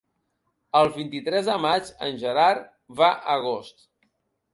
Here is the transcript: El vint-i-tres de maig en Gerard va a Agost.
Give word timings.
El 0.77 0.87
vint-i-tres 0.95 1.49
de 1.49 1.57
maig 1.65 1.91
en 2.07 2.17
Gerard 2.23 2.63
va 3.03 3.11
a 3.11 3.21
Agost. 3.37 3.85